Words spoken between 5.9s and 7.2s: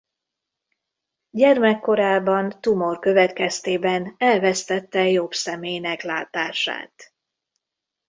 látását.